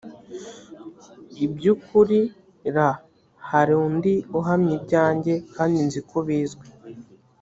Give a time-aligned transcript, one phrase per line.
[1.45, 2.19] iby ukuri
[2.75, 2.77] r
[3.49, 6.67] hari undi uhamya ibyanjye kandi nzi ko bizwi